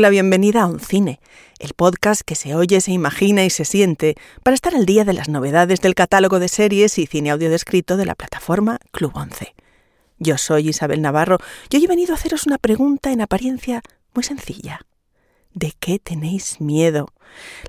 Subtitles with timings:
[0.00, 1.20] la bienvenida a Un Cine,
[1.58, 5.12] el podcast que se oye, se imagina y se siente para estar al día de
[5.12, 9.54] las novedades del catálogo de series y cine audio descrito de la plataforma Club 11.
[10.18, 13.82] Yo soy Isabel Navarro y hoy he venido a haceros una pregunta en apariencia
[14.14, 14.80] muy sencilla.
[15.52, 17.12] ¿De qué tenéis miedo?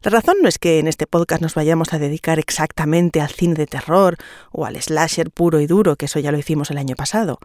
[0.01, 3.55] La razón no es que en este podcast nos vayamos a dedicar exactamente al cine
[3.55, 4.15] de terror
[4.51, 7.39] o al slasher puro y duro, que eso ya lo hicimos el año pasado.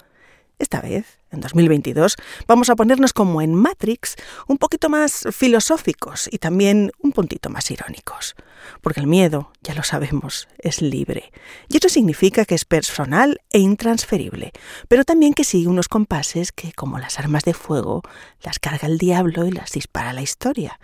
[0.59, 2.17] Esta vez, en 2022,
[2.49, 4.17] vamos a ponernos como en Matrix,
[4.49, 8.35] un poquito más filosóficos y también un puntito más irónicos.
[8.81, 11.31] Porque el miedo, ya lo sabemos, es libre.
[11.69, 14.53] Y eso significa que es personal e intransferible,
[14.89, 18.03] pero también que sigue unos compases que, como las armas de fuego,
[18.43, 20.81] las carga el diablo y las dispara la historia.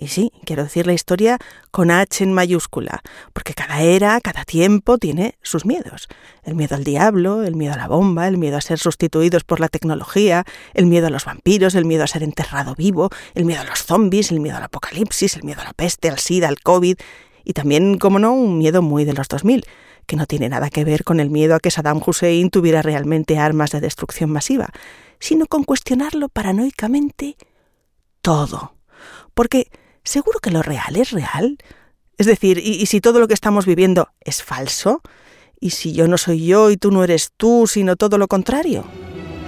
[0.00, 1.38] Y sí, quiero decir la historia
[1.72, 6.06] con H en mayúscula, porque cada era, cada tiempo tiene sus miedos.
[6.44, 9.58] El miedo al diablo, el miedo a la bomba, el miedo a ser sustituidos por
[9.58, 13.62] la tecnología, el miedo a los vampiros, el miedo a ser enterrado vivo, el miedo
[13.62, 16.60] a los zombies, el miedo al apocalipsis, el miedo a la peste, al SIDA, al
[16.60, 16.96] COVID,
[17.42, 19.64] y también, como no, un miedo muy de los 2000,
[20.06, 23.36] que no tiene nada que ver con el miedo a que Saddam Hussein tuviera realmente
[23.36, 24.68] armas de destrucción masiva,
[25.18, 27.36] sino con cuestionarlo paranoicamente
[28.22, 28.74] todo.
[29.34, 29.70] Porque
[30.08, 31.58] ¿seguro que lo real es real?
[32.16, 35.02] Es decir, ¿y, si todo lo que estamos viviendo es falso?
[35.60, 38.84] ¿Y si yo no soy yo y tú no eres tú, sino todo lo contrario?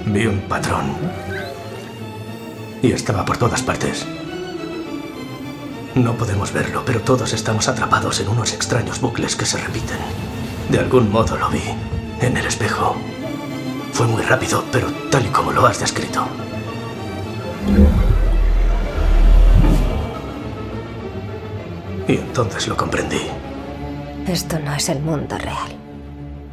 [0.06, 0.94] Vi un patrón.
[2.82, 4.06] Y estaba por todas partes.
[5.94, 9.98] No podemos verlo, pero todos estamos atrapados en unos extraños bucles que se repiten.
[10.69, 11.65] De algún modo lo vi,
[12.21, 12.97] en el espejo.
[13.92, 16.28] Fue muy rápido, pero tal y como lo has descrito.
[22.09, 23.21] Y entonces lo comprendí.
[24.27, 25.77] Esto no es el mundo real.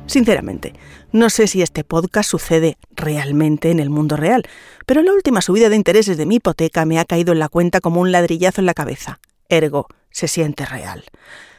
[0.08, 0.74] Sinceramente,
[1.12, 4.44] no sé si este podcast sucede realmente en el mundo real,
[4.86, 7.82] pero la última subida de intereses de mi hipoteca me ha caído en la cuenta
[7.82, 9.20] como un ladrillazo en la cabeza.
[9.50, 11.04] Ergo, se siente real.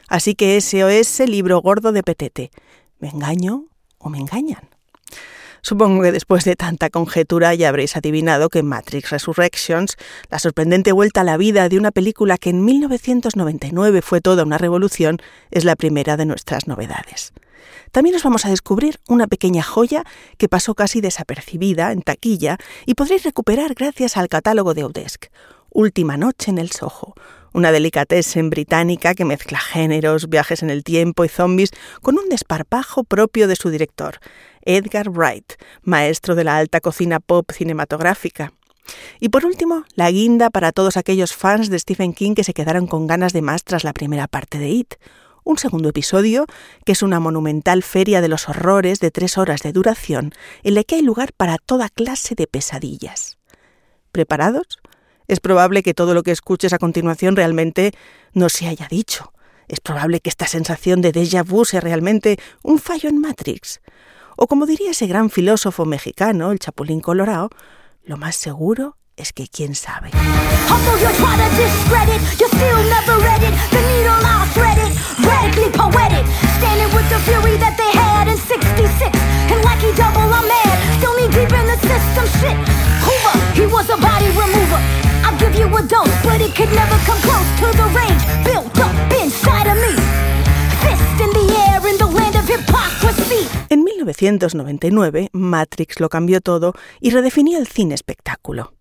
[0.07, 2.51] Así que ese o ese libro gordo de petete.
[2.99, 3.65] ¿Me engaño
[3.99, 4.68] o me engañan?
[5.61, 9.95] Supongo que después de tanta conjetura ya habréis adivinado que Matrix Resurrections,
[10.29, 14.57] la sorprendente vuelta a la vida de una película que en 1999 fue toda una
[14.57, 15.17] revolución,
[15.51, 17.33] es la primera de nuestras novedades.
[17.91, 20.03] También os vamos a descubrir una pequeña joya
[20.37, 25.25] que pasó casi desapercibida en taquilla y podréis recuperar gracias al catálogo de Odesk,
[25.71, 27.15] Última Noche en el Soho,
[27.53, 31.71] una delicatessen británica que mezcla géneros, viajes en el tiempo y zombies
[32.01, 34.19] con un desparpajo propio de su director,
[34.61, 38.53] Edgar Wright, maestro de la alta cocina pop cinematográfica.
[39.19, 42.87] Y por último, la guinda para todos aquellos fans de Stephen King que se quedaron
[42.87, 44.95] con ganas de más tras la primera parte de It.
[45.43, 46.45] Un segundo episodio,
[46.85, 50.33] que es una monumental feria de los horrores de tres horas de duración,
[50.63, 53.37] en la que hay lugar para toda clase de pesadillas.
[54.11, 54.79] ¿Preparados?
[55.29, 57.91] Es probable que todo lo que escuches a continuación realmente
[58.33, 59.31] no se haya dicho.
[59.67, 63.79] Es probable que esta sensación de déjà vu sea realmente un fallo en Matrix.
[64.37, 67.51] O como diría ese gran filósofo mexicano, el Chapulín Colorado,
[68.03, 70.09] lo más seguro es que quién sabe.
[93.69, 98.73] En 1999, Matrix lo cambió todo y redefinió el cine espectáculo.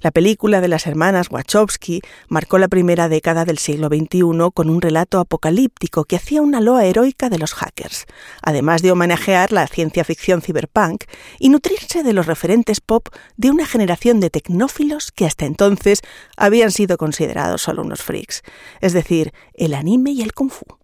[0.00, 4.80] La película de las hermanas Wachowski marcó la primera década del siglo XXI con un
[4.80, 8.06] relato apocalíptico que hacía una loa heroica de los hackers,
[8.42, 11.04] además de homenajear la ciencia ficción cyberpunk
[11.38, 16.00] y nutrirse de los referentes pop de una generación de tecnófilos que hasta entonces
[16.36, 18.42] habían sido considerados solo unos freaks,
[18.80, 20.79] es decir, el anime y el kung fu.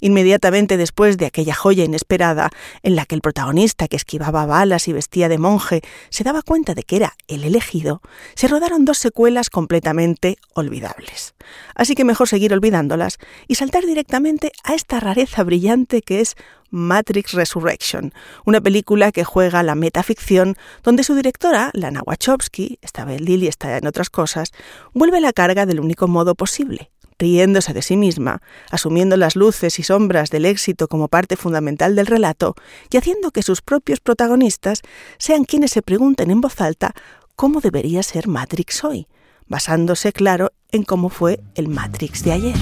[0.00, 2.50] Inmediatamente después de aquella joya inesperada,
[2.82, 6.74] en la que el protagonista que esquivaba balas y vestía de monje se daba cuenta
[6.74, 8.02] de que era el elegido,
[8.34, 11.34] se rodaron dos secuelas completamente olvidables.
[11.74, 16.36] Así que mejor seguir olvidándolas y saltar directamente a esta rareza brillante que es
[16.72, 18.12] Matrix Resurrection,
[18.46, 23.76] una película que juega la metaficción donde su directora, Lana Wachowski, esta vez Lily está
[23.76, 24.52] en otras cosas,
[24.94, 26.90] vuelve la carga del único modo posible,
[27.22, 32.06] riéndose de sí misma, asumiendo las luces y sombras del éxito como parte fundamental del
[32.06, 32.56] relato
[32.90, 34.82] y haciendo que sus propios protagonistas
[35.18, 36.94] sean quienes se pregunten en voz alta
[37.36, 39.06] cómo debería ser Matrix hoy,
[39.46, 42.56] basándose, claro, en cómo fue el Matrix de ayer.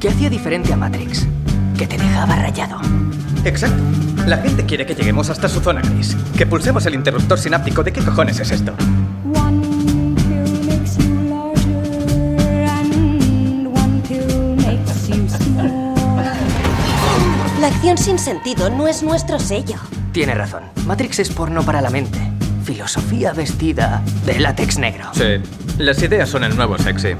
[0.00, 1.26] ¿Qué hacía diferente a Matrix?
[1.78, 2.80] Que te dejaba rayado.
[3.44, 3.80] Exacto.
[4.26, 6.16] La gente quiere que lleguemos hasta su zona gris.
[6.36, 7.82] Que pulsemos el interruptor sináptico.
[7.84, 8.74] ¿De qué cojones es esto?
[17.64, 19.76] La acción sin sentido no es nuestro sello.
[20.12, 20.64] Tiene razón.
[20.84, 22.18] Matrix es porno para la mente.
[22.62, 25.06] Filosofía vestida de látex negro.
[25.14, 25.40] Sí,
[25.78, 27.14] las ideas son el nuevo sexy.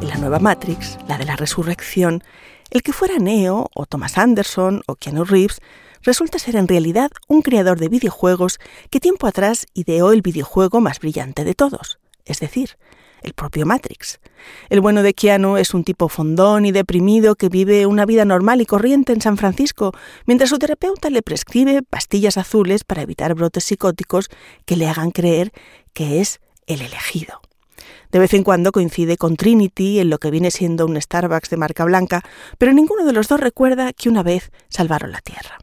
[0.00, 2.24] La nueva Matrix, la de la resurrección,
[2.70, 5.60] el que fuera Neo o Thomas Anderson o Keanu Reeves
[6.02, 8.58] resulta ser en realidad un creador de videojuegos
[8.90, 12.76] que tiempo atrás ideó el videojuego más brillante de todos, es decir,
[13.22, 14.20] el propio Matrix.
[14.68, 18.60] El bueno de Keanu es un tipo fondón y deprimido que vive una vida normal
[18.60, 19.92] y corriente en San Francisco,
[20.26, 24.28] mientras su terapeuta le prescribe pastillas azules para evitar brotes psicóticos
[24.66, 25.52] que le hagan creer
[25.92, 27.40] que es el elegido.
[28.10, 31.56] De vez en cuando coincide con Trinity en lo que viene siendo un Starbucks de
[31.56, 32.22] marca blanca,
[32.58, 35.58] pero ninguno de los dos recuerda que una vez salvaron la Tierra.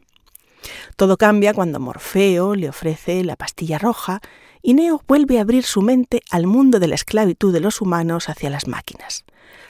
[0.96, 4.20] Todo cambia cuando Morfeo le ofrece la pastilla roja
[4.62, 8.28] y Neo vuelve a abrir su mente al mundo de la esclavitud de los humanos
[8.28, 9.24] hacia las máquinas.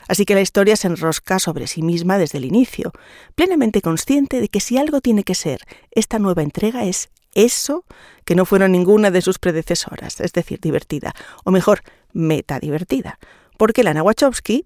[0.07, 2.91] Así que la historia se enrosca sobre sí misma desde el inicio,
[3.35, 5.61] plenamente consciente de que si algo tiene que ser
[5.91, 7.85] esta nueva entrega es eso
[8.25, 11.13] que no fueron ninguna de sus predecesoras, es decir, divertida,
[11.45, 13.19] o mejor, meta divertida,
[13.57, 14.65] porque Lana Wachowski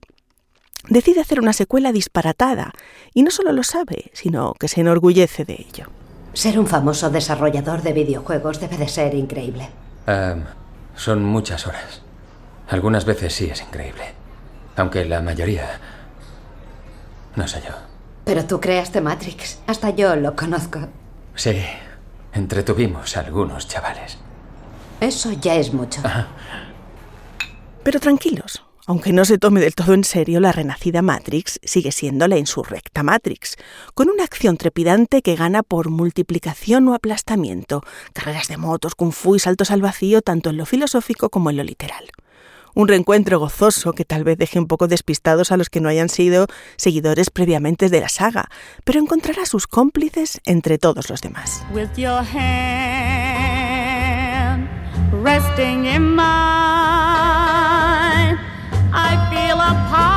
[0.90, 2.74] decide hacer una secuela disparatada
[3.14, 6.05] y no solo lo sabe, sino que se enorgullece de ello.
[6.36, 9.70] Ser un famoso desarrollador de videojuegos debe de ser increíble.
[10.06, 10.44] Um,
[10.94, 12.02] son muchas horas.
[12.68, 14.14] Algunas veces sí es increíble.
[14.76, 15.80] Aunque la mayoría...
[17.38, 17.74] No sé yo.
[18.26, 19.60] Pero tú creaste Matrix.
[19.66, 20.90] Hasta yo lo conozco.
[21.36, 21.64] Sí,
[22.34, 24.18] entretuvimos a algunos chavales.
[25.00, 26.02] Eso ya es mucho.
[27.82, 32.28] Pero tranquilos, aunque no se tome del todo en serio, la renacida Matrix sigue siendo
[32.28, 33.58] la insurrecta Matrix,
[33.94, 37.82] con una acción trepidante que gana por multiplicación o aplastamiento,
[38.14, 41.58] carreras de motos, kung fu y saltos al vacío tanto en lo filosófico como en
[41.58, 42.06] lo literal.
[42.76, 46.10] Un reencuentro gozoso que tal vez deje un poco despistados a los que no hayan
[46.10, 48.50] sido seguidores previamente de la saga,
[48.84, 51.64] pero encontrará sus cómplices entre todos los demás.
[59.66, 60.15] apart.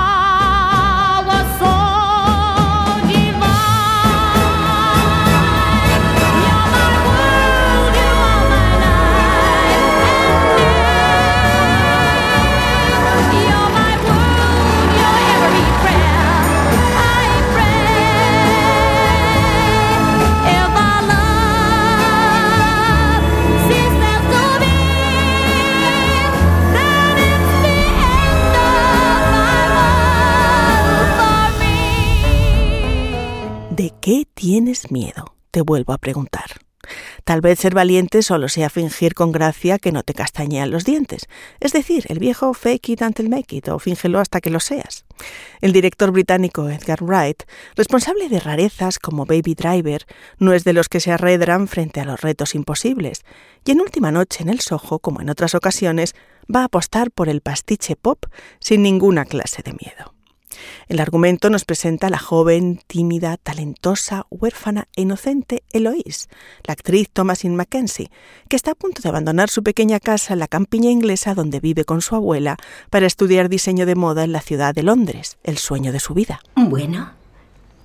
[34.09, 35.35] Qué tienes miedo?
[35.51, 36.63] Te vuelvo a preguntar.
[37.25, 41.27] Tal vez ser valiente solo sea fingir con gracia que no te castañean los dientes,
[41.61, 45.05] es decir, el viejo fake it until make it o fíngelo hasta que lo seas.
[45.61, 47.43] El director británico Edgar Wright,
[47.77, 50.07] responsable de rarezas como Baby Driver,
[50.39, 53.27] no es de los que se arredran frente a los retos imposibles,
[53.67, 56.15] y en Última Noche en el Soho, como en otras ocasiones,
[56.51, 58.25] va a apostar por el pastiche pop
[58.59, 60.18] sin ninguna clase de miedo.
[60.89, 66.29] El argumento nos presenta a la joven, tímida, talentosa, huérfana e inocente Eloise,
[66.65, 68.11] la actriz Thomasin Mackenzie,
[68.49, 71.85] que está a punto de abandonar su pequeña casa en la campiña inglesa donde vive
[71.85, 72.57] con su abuela
[72.91, 76.41] para estudiar diseño de moda en la ciudad de Londres, el sueño de su vida.
[76.55, 77.13] Bueno,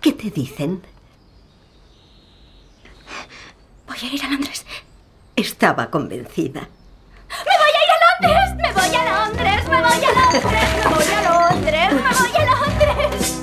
[0.01, 0.81] ¿qué te dicen?
[3.87, 4.65] Voy a ir a Londres.
[5.35, 6.69] Estaba convencida.
[7.29, 8.55] ¡Me voy a ir a Londres!
[8.55, 9.63] ¡Me voy a Londres!
[9.69, 10.73] ¡Me voy a Londres!
[10.79, 11.93] ¡Me voy a Londres!
[11.93, 12.52] ¡Me voy a Londres!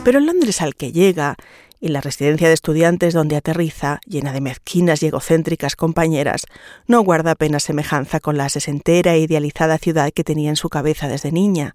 [0.03, 1.37] Pero en Londres al que llega
[1.79, 6.47] y la residencia de estudiantes donde aterriza, llena de mezquinas y egocéntricas compañeras,
[6.87, 11.07] no guarda apenas semejanza con la sesentera e idealizada ciudad que tenía en su cabeza
[11.07, 11.75] desde niña.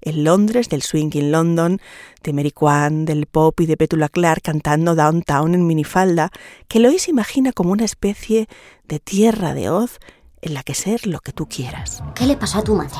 [0.00, 1.80] El Londres del swinging London,
[2.22, 6.30] de Mary Kwan, del pop y de Petula Clark cantando downtown en minifalda,
[6.68, 8.48] que Lois imagina como una especie
[8.88, 9.98] de tierra de hoz
[10.40, 12.02] en la que ser lo que tú quieras.
[12.14, 12.96] ¿Qué le pasó a tu madre?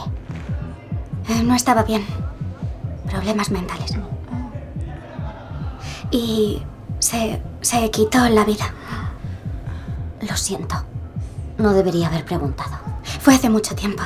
[1.28, 2.04] Eh, no estaba bien.
[3.10, 3.92] Problemas mentales.
[6.10, 6.62] Y
[6.98, 8.72] se, se quitó la vida.
[10.28, 10.76] Lo siento.
[11.58, 12.76] No debería haber preguntado.
[13.20, 14.02] Fue hace mucho tiempo.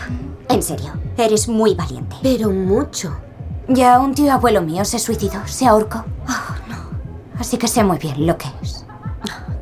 [0.49, 2.17] En serio, eres muy valiente.
[2.23, 3.17] Pero mucho.
[3.69, 6.05] Ya un tío abuelo mío se suicidó, se ahorcó.
[6.29, 6.77] Oh, no.
[7.39, 8.85] Así que sé muy bien lo que es.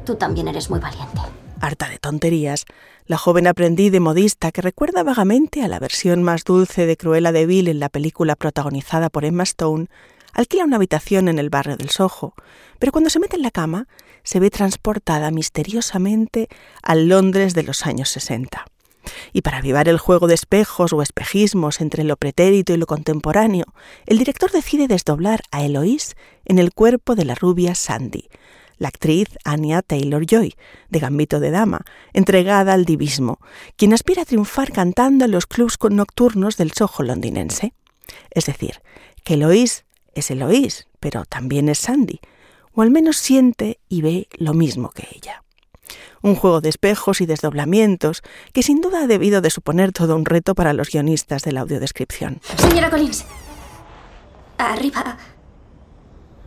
[0.04, 1.20] Tú también eres muy valiente.
[1.60, 2.64] Harta de tonterías,
[3.06, 7.32] la joven aprendiz de modista que recuerda vagamente a la versión más dulce de Cruella
[7.32, 9.88] de Vil en la película protagonizada por Emma Stone,
[10.32, 12.34] alquila una habitación en el barrio del Soho,
[12.78, 13.88] pero cuando se mete en la cama
[14.22, 16.48] se ve transportada misteriosamente
[16.82, 18.66] al Londres de los años 60.
[19.32, 23.64] Y para avivar el juego de espejos o espejismos entre lo pretérito y lo contemporáneo,
[24.06, 28.28] el director decide desdoblar a Eloís en el cuerpo de la rubia Sandy,
[28.78, 30.54] la actriz Anya Taylor-Joy,
[30.88, 33.38] de Gambito de Dama, entregada al divismo,
[33.76, 37.72] quien aspira a triunfar cantando en los clubs nocturnos del Soho londinense.
[38.30, 38.80] Es decir,
[39.24, 39.84] que Eloís
[40.18, 42.20] es Eloís, pero también es Sandy,
[42.72, 45.42] o al menos siente y ve lo mismo que ella.
[46.22, 48.22] Un juego de espejos y desdoblamientos
[48.52, 51.60] que sin duda ha debido de suponer todo un reto para los guionistas de la
[51.60, 52.40] audiodescripción.
[52.56, 53.24] Señora Collins.
[54.58, 55.16] Arriba.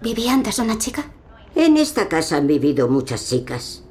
[0.01, 1.11] ¿Vivía antes una chica?
[1.55, 3.83] En esta casa han vivido muchas chicas.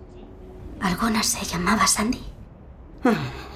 [0.80, 2.20] ¿Alguna se llamaba Sandy?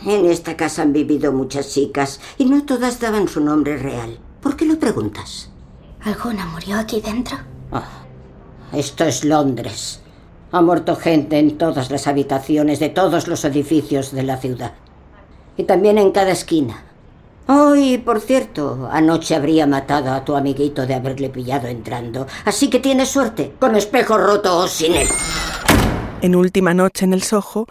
[0.07, 4.19] En esta casa han vivido muchas chicas y no todas daban su nombre real.
[4.41, 5.51] ¿Por qué lo preguntas?
[6.05, 7.39] ¿Alguna murió aquí dentro?
[7.73, 7.89] Ah,
[8.73, 10.01] esto es Londres.
[10.53, 14.75] Ha muerto gente en todas las habitaciones de todos los edificios de la ciudad.
[15.57, 16.85] Y también en cada esquina.
[17.47, 22.27] Oh, y por cierto, anoche habría matado a tu amiguito de haberle pillado entrando.
[22.45, 25.09] Así que tienes suerte, con espejo roto o sin él.
[26.21, 27.67] En Última Noche en el Soho,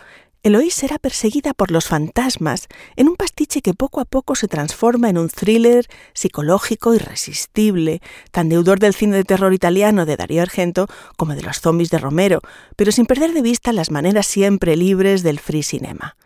[0.45, 5.09] Eloís será perseguida por los fantasmas en un pastiche que poco a poco se transforma
[5.09, 10.87] en un thriller psicológico irresistible, tan deudor del cine de terror italiano de Darío Argento
[11.15, 12.41] como de los zombies de Romero,
[12.75, 16.17] pero sin perder de vista las maneras siempre libres del free cinema.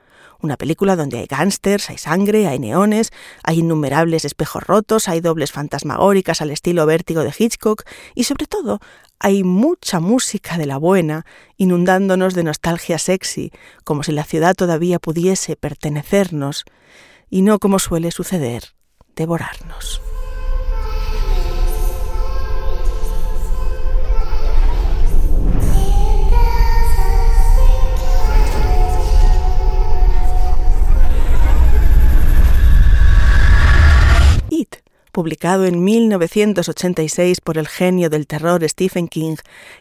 [0.42, 3.12] Una película donde hay gángsters, hay sangre, hay neones,
[3.44, 7.84] hay innumerables espejos rotos, hay dobles fantasmagóricas al estilo vértigo de Hitchcock
[8.16, 8.80] y sobre todo
[9.20, 11.26] hay mucha música de la buena,
[11.58, 13.52] inundándonos de nostalgia sexy,
[13.84, 16.66] como si la ciudad todavía pudiese pertenecernos
[17.30, 18.76] y no como suele suceder,
[19.16, 20.02] devorarnos.
[35.18, 39.38] Publicado en 1986 por el genio del terror Stephen King,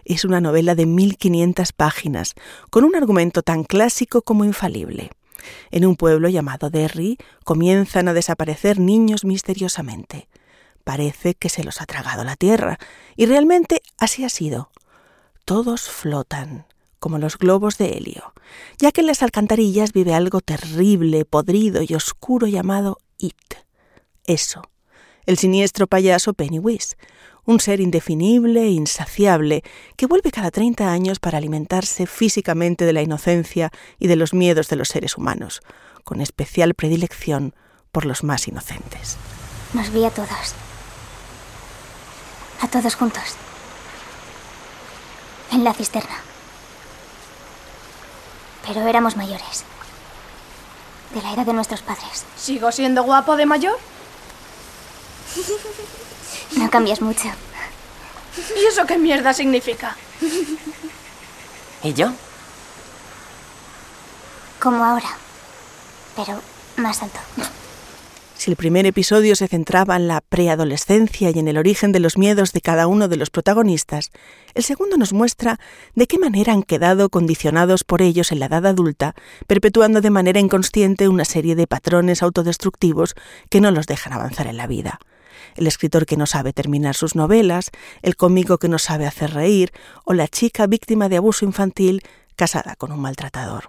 [0.07, 2.33] es una novela de 1500 páginas,
[2.71, 5.11] con un argumento tan clásico como infalible.
[5.71, 10.27] En un pueblo llamado Derry comienzan a desaparecer niños misteriosamente.
[10.85, 12.79] Parece que se los ha tragado la tierra,
[13.15, 14.71] y realmente así ha sido.
[15.45, 16.65] Todos flotan,
[16.99, 18.33] como los globos de helio,
[18.79, 23.37] ya que en las alcantarillas vive algo terrible, podrido y oscuro llamado It.
[24.25, 24.63] Eso,
[25.27, 26.97] el siniestro payaso Pennywise,
[27.45, 29.63] un ser indefinible e insaciable
[29.97, 34.69] que vuelve cada 30 años para alimentarse físicamente de la inocencia y de los miedos
[34.69, 35.61] de los seres humanos,
[36.05, 37.55] con especial predilección
[37.93, 39.17] por los más inocentes.
[39.75, 40.55] Nos vi a todos.
[42.61, 43.23] A todos juntos.
[45.53, 46.17] En la cisterna.
[48.67, 49.65] Pero éramos mayores.
[51.15, 52.25] De la edad de nuestros padres.
[52.37, 53.79] ¿Sigo siendo guapo de mayor?
[56.57, 57.29] No cambias mucho.
[58.57, 59.97] ¿Y eso qué mierda significa?
[61.83, 62.13] ¿Y yo?
[64.61, 65.17] Como ahora.
[66.17, 66.41] Pero
[66.77, 67.19] más alto.
[68.37, 72.19] Si el primer episodio se centraba en la preadolescencia y en el origen de los
[72.19, 74.11] miedos de cada uno de los protagonistas,
[74.55, 75.59] el segundo nos muestra
[75.95, 79.15] de qué manera han quedado condicionados por ellos en la edad adulta,
[79.47, 83.15] perpetuando de manera inconsciente una serie de patrones autodestructivos
[83.51, 85.01] que no los dejan avanzar en la vida.
[85.57, 87.71] El escritor que no sabe terminar sus novelas,
[88.03, 89.73] el cómico que no sabe hacer reír
[90.05, 92.03] o la chica víctima de abuso infantil
[92.37, 93.69] casada con un maltratador.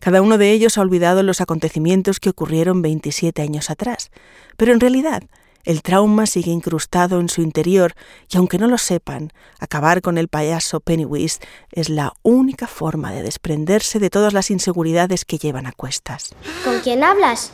[0.00, 4.10] Cada uno de ellos ha olvidado los acontecimientos que ocurrieron 27 años atrás,
[4.56, 5.22] pero en realidad
[5.64, 7.94] el trauma sigue incrustado en su interior
[8.30, 11.40] y aunque no lo sepan, acabar con el payaso Pennywise
[11.72, 16.34] es la única forma de desprenderse de todas las inseguridades que llevan a cuestas.
[16.64, 17.50] ¿Con quién hablas?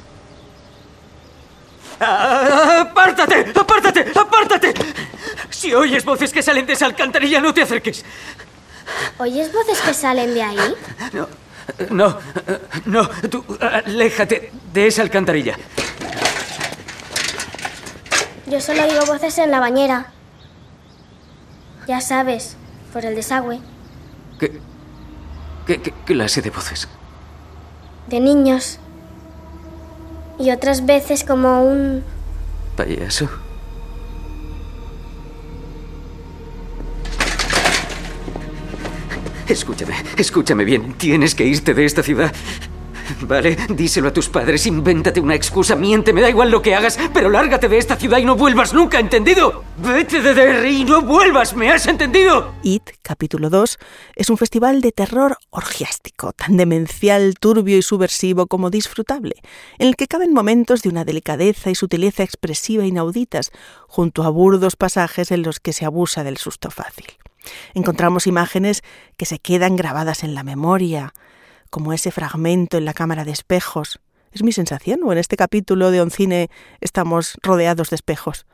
[2.03, 3.53] ¡Apártate!
[3.55, 4.13] ¡Apártate!
[4.19, 4.75] ¡Apártate!
[5.51, 8.05] Si oyes voces que salen de esa alcantarilla, no te acerques.
[9.19, 10.75] ¿Oyes voces que salen de ahí?
[11.13, 11.29] No,
[11.91, 12.19] no,
[12.87, 13.09] no.
[13.31, 15.57] Tú, aléjate de esa alcantarilla.
[18.47, 20.13] Yo solo oigo voces en la bañera.
[21.87, 22.57] Ya sabes,
[22.93, 23.61] por el desagüe.
[24.39, 24.61] ¿Qué,
[25.67, 26.89] qué, qué clase de voces?
[28.09, 28.79] De niños.
[30.39, 32.03] Y otras veces como un...
[32.77, 33.29] ¿Payaso?
[39.49, 40.95] Escúchame, escúchame bien.
[40.95, 42.33] Tienes que irte de esta ciudad.
[43.23, 46.99] Vale, díselo a tus padres, invéntate una excusa, miente, me da igual lo que hagas,
[47.15, 49.65] pero lárgate de esta ciudad y no vuelvas nunca, ¿entendido?
[49.79, 52.53] Vete de Derry y no vuelvas, ¿me has entendido?
[52.63, 53.79] It, capítulo 2,
[54.17, 59.37] es un festival de terror orgiástico, tan demencial, turbio y subversivo como disfrutable,
[59.79, 63.53] en el que caben momentos de una delicadeza y sutileza expresiva inauditas,
[63.87, 67.07] junto a burdos pasajes en los que se abusa del susto fácil.
[67.75, 68.83] Encontramos imágenes
[69.17, 71.13] que se quedan grabadas en la memoria,
[71.73, 73.99] como ese fragmento en la cámara de espejos.
[74.31, 76.51] ¿Es mi sensación o en este capítulo de Oncine
[76.83, 78.45] estamos rodeados de espejos?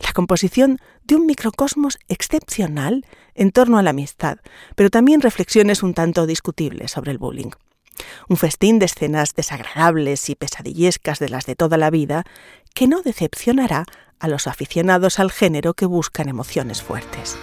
[0.00, 3.06] La composición de un microcosmos excepcional
[3.36, 4.38] en torno a la amistad,
[4.74, 7.50] pero también reflexiones un tanto discutibles sobre el bullying.
[8.28, 12.24] Un festín de escenas desagradables y pesadillescas de las de toda la vida
[12.74, 13.84] que no decepcionará
[14.18, 17.38] a los aficionados al género que buscan emociones fuertes.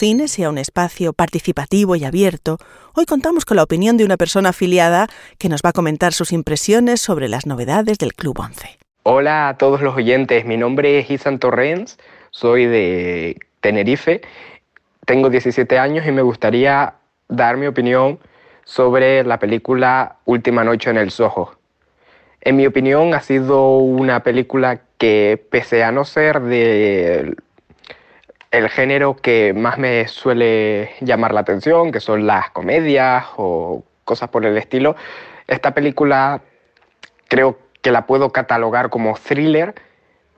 [0.00, 2.56] Oncine sea un espacio participativo y abierto,
[2.94, 6.32] hoy contamos con la opinión de una persona afiliada que nos va a comentar sus
[6.32, 8.78] impresiones sobre las novedades del Club Once.
[9.02, 11.98] Hola a todos los oyentes, mi nombre es Isan Torrens,
[12.30, 14.22] soy de Tenerife,
[15.04, 16.94] tengo 17 años y me gustaría
[17.28, 18.20] dar mi opinión
[18.64, 21.58] sobre la película Última Noche en el Soho.
[22.40, 27.36] En mi opinión ha sido una película que pese a no ser de
[28.50, 34.28] el género que más me suele llamar la atención, que son las comedias o cosas
[34.28, 34.96] por el estilo,
[35.46, 36.40] esta película
[37.28, 39.74] creo que la puedo catalogar como thriller,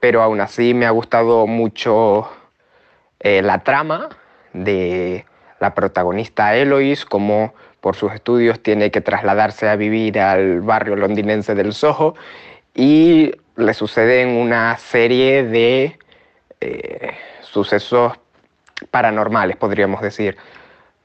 [0.01, 2.29] pero aún así me ha gustado mucho
[3.21, 4.11] eh, la trama
[4.53, 5.25] de
[5.61, 11.55] la protagonista Eloise, como por sus estudios tiene que trasladarse a vivir al barrio londinense
[11.55, 12.15] del Soho
[12.75, 15.99] y le suceden una serie de
[16.63, 18.13] eh, sucesos
[18.91, 20.37] paranormales, podríamos decir.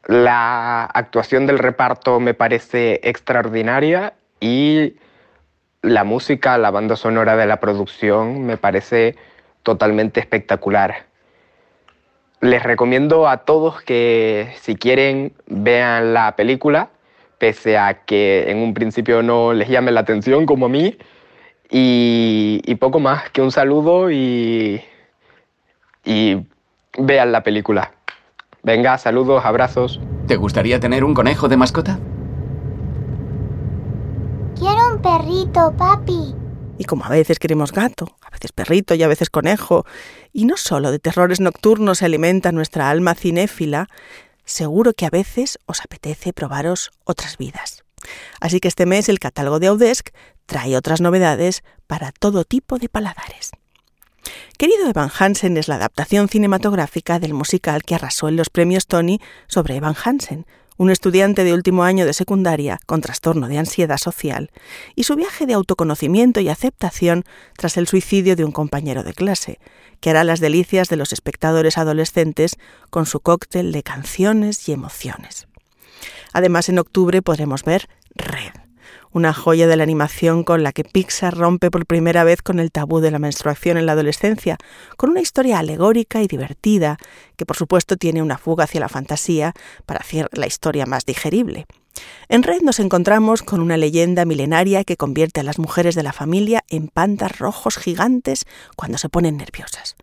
[0.05, 4.95] La actuación del reparto me parece extraordinaria y
[5.81, 9.15] la música, la banda sonora de la producción me parece
[9.63, 11.07] totalmente espectacular.
[12.39, 16.89] Les recomiendo a todos que si quieren vean la película,
[17.39, 20.97] pese a que en un principio no les llame la atención como a mí.
[21.69, 24.81] Y, y poco más que un saludo y,
[26.07, 26.47] y
[26.97, 27.93] vean la película.
[28.63, 29.99] Venga, saludos, abrazos.
[30.25, 31.99] ¿Te gustaría tener un conejo de mascota?
[34.57, 36.33] Quiero un perrito, papi.
[36.79, 39.85] Y como a veces queremos gato, a veces perrito y a veces conejo,
[40.31, 43.87] y no solo de terrores nocturnos se alimenta nuestra alma cinéfila,
[44.45, 47.83] seguro que a veces os apetece probaros otras vidas.
[48.39, 50.09] Así que este mes el catálogo de Audesc
[50.45, 53.51] trae otras novedades para todo tipo de paladares.
[54.57, 59.19] Querido Evan Hansen es la adaptación cinematográfica del musical que arrasó en los premios Tony
[59.47, 60.45] sobre Evan Hansen,
[60.77, 64.51] un estudiante de último año de secundaria con trastorno de ansiedad social,
[64.95, 67.23] y su viaje de autoconocimiento y aceptación
[67.57, 69.59] tras el suicidio de un compañero de clase,
[69.99, 72.57] que hará las delicias de los espectadores adolescentes
[72.89, 75.47] con su cóctel de canciones y emociones.
[76.33, 78.53] Además, en octubre podremos ver Red,
[79.17, 82.71] una joya de la animación con la que Pixar rompe por primera vez con el
[82.71, 84.57] tabú de la menstruación en la adolescencia,
[84.95, 86.97] con una historia alegórica y divertida,
[87.35, 89.53] que por supuesto tiene una fuga hacia la fantasía
[89.85, 91.65] para hacer la historia más digerible.
[92.29, 96.13] En Red nos encontramos con una leyenda milenaria que convierte a las mujeres de la
[96.13, 99.95] familia en pandas rojos gigantes cuando se ponen nerviosas.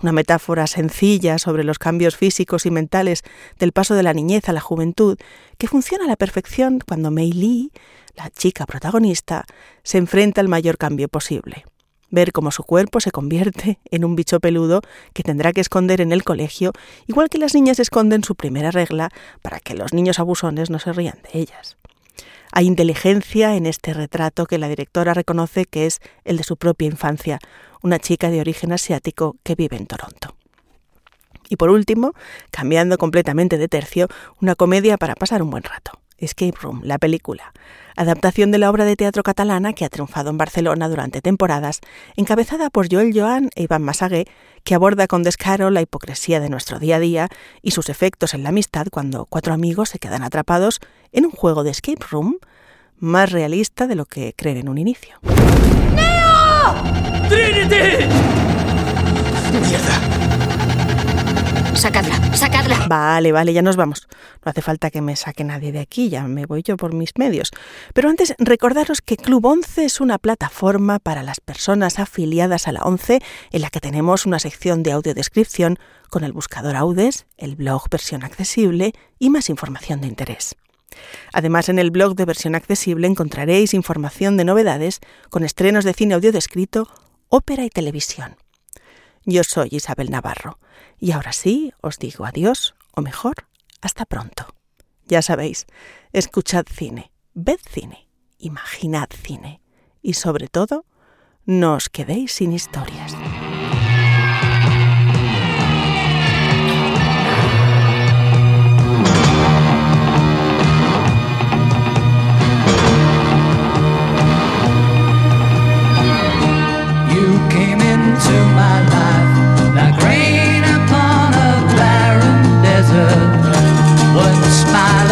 [0.00, 3.24] Una metáfora sencilla sobre los cambios físicos y mentales
[3.58, 5.18] del paso de la niñez a la juventud
[5.56, 7.72] que funciona a la perfección cuando Mei Lee,
[8.18, 9.46] la chica protagonista,
[9.84, 11.64] se enfrenta al mayor cambio posible.
[12.10, 14.82] Ver cómo su cuerpo se convierte en un bicho peludo
[15.14, 16.72] que tendrá que esconder en el colegio,
[17.06, 20.92] igual que las niñas esconden su primera regla para que los niños abusones no se
[20.92, 21.76] rían de ellas.
[22.50, 26.86] Hay inteligencia en este retrato que la directora reconoce que es el de su propia
[26.86, 27.38] infancia,
[27.82, 30.34] una chica de origen asiático que vive en Toronto.
[31.50, 32.14] Y por último,
[32.50, 34.08] cambiando completamente de tercio,
[34.40, 35.92] una comedia para pasar un buen rato.
[36.18, 37.52] Escape Room, la película,
[37.96, 41.80] adaptación de la obra de teatro catalana que ha triunfado en Barcelona durante temporadas,
[42.16, 44.26] encabezada por Joel Joan e Iván Masagué,
[44.64, 47.28] que aborda con descaro la hipocresía de nuestro día a día
[47.62, 50.80] y sus efectos en la amistad cuando cuatro amigos se quedan atrapados
[51.12, 52.38] en un juego de escape room
[52.98, 55.18] más realista de lo que creen en un inicio.
[57.28, 58.06] ¡Trinity!
[61.78, 62.86] Sacadla, sacadla.
[62.88, 64.08] Vale, vale, ya nos vamos.
[64.44, 67.12] No hace falta que me saque nadie de aquí, ya me voy yo por mis
[67.16, 67.52] medios.
[67.94, 72.80] Pero antes, recordaros que Club 11 es una plataforma para las personas afiliadas a la
[72.80, 73.20] 11
[73.52, 75.78] en la que tenemos una sección de audiodescripción
[76.10, 80.56] con el buscador Audes, el blog versión accesible y más información de interés.
[81.32, 84.98] Además, en el blog de versión accesible encontraréis información de novedades
[85.30, 86.88] con estrenos de cine audiodescrito,
[87.28, 88.36] ópera y televisión.
[89.24, 90.58] Yo soy Isabel Navarro
[90.98, 93.46] y ahora sí os digo adiós, o mejor,
[93.80, 94.46] hasta pronto.
[95.06, 95.66] Ya sabéis,
[96.12, 99.60] escuchad cine, ved cine, imaginad cine
[100.02, 100.84] y sobre todo,
[101.44, 103.14] no os quedéis sin historias.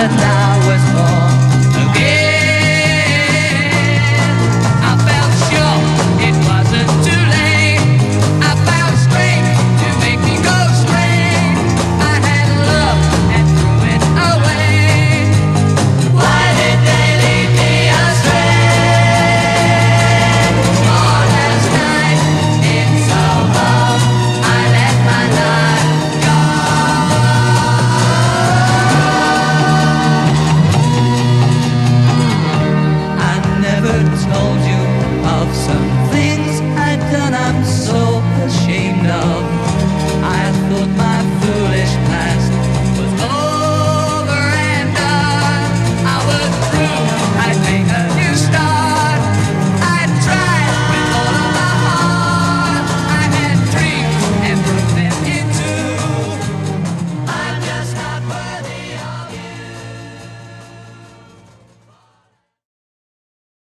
[0.09, 0.36] the night.